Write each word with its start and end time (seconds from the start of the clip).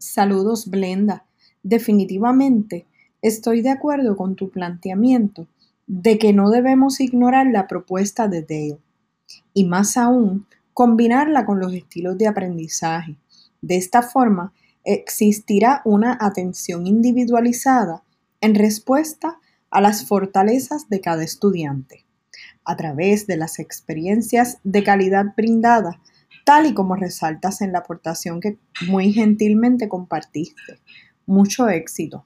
Saludos, 0.00 0.70
Blenda. 0.70 1.26
Definitivamente 1.62 2.86
estoy 3.20 3.60
de 3.60 3.68
acuerdo 3.68 4.16
con 4.16 4.34
tu 4.34 4.48
planteamiento 4.48 5.46
de 5.86 6.16
que 6.16 6.32
no 6.32 6.48
debemos 6.48 7.00
ignorar 7.00 7.48
la 7.48 7.66
propuesta 7.66 8.26
de 8.26 8.40
Dale 8.40 8.78
y 9.52 9.66
más 9.66 9.98
aún 9.98 10.46
combinarla 10.72 11.44
con 11.44 11.60
los 11.60 11.74
estilos 11.74 12.16
de 12.16 12.28
aprendizaje. 12.28 13.18
De 13.60 13.76
esta 13.76 14.00
forma, 14.00 14.54
existirá 14.84 15.82
una 15.84 16.16
atención 16.18 16.86
individualizada 16.86 18.02
en 18.40 18.54
respuesta 18.54 19.38
a 19.68 19.82
las 19.82 20.06
fortalezas 20.06 20.88
de 20.88 21.02
cada 21.02 21.24
estudiante, 21.24 22.06
a 22.64 22.74
través 22.74 23.26
de 23.26 23.36
las 23.36 23.58
experiencias 23.58 24.60
de 24.64 24.82
calidad 24.82 25.34
brindadas, 25.36 25.96
tal 26.50 26.66
y 26.66 26.74
como 26.74 26.96
resaltas 26.96 27.60
en 27.60 27.70
la 27.70 27.78
aportación 27.78 28.40
que 28.40 28.58
muy 28.88 29.12
gentilmente 29.12 29.88
compartiste. 29.88 30.80
Mucho 31.24 31.68
éxito. 31.68 32.24